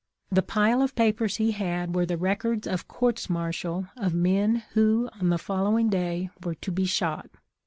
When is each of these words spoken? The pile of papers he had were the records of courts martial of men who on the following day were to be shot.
The 0.31 0.41
pile 0.41 0.81
of 0.81 0.95
papers 0.95 1.35
he 1.37 1.51
had 1.51 1.93
were 1.93 2.07
the 2.07 2.17
records 2.17 2.65
of 2.65 2.87
courts 2.87 3.29
martial 3.29 3.87
of 3.95 4.15
men 4.15 4.63
who 4.71 5.11
on 5.19 5.29
the 5.29 5.37
following 5.37 5.89
day 5.89 6.31
were 6.43 6.55
to 6.55 6.71
be 6.71 6.85
shot. 6.85 7.29